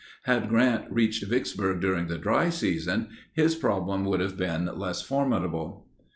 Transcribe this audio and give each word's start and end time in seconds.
Had 0.23 0.49
Grant 0.49 0.91
reached 0.91 1.23
Vicksburg 1.27 1.79
during 1.79 2.07
the 2.07 2.17
dry 2.17 2.49
season, 2.49 3.09
his 3.33 3.53
problem 3.53 4.03
would 4.05 4.19
have 4.19 4.35
been 4.35 4.65
less 4.65 5.03
formidable. 5.03 5.85